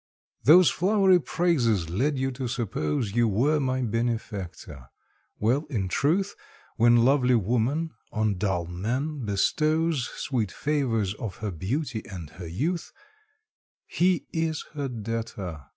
[0.45, 4.89] Those flowery praises led you to suppose You were my benefactor.
[5.37, 6.35] Well, in truth,
[6.75, 12.91] When lovely woman on dull man bestows Sweet favours of her beauty and her youth,
[13.85, 15.67] He is her debtor.